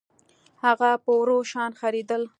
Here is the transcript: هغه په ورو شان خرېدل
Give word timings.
هغه 0.65 0.89
په 1.03 1.11
ورو 1.19 1.37
شان 1.51 1.71
خرېدل 1.81 2.21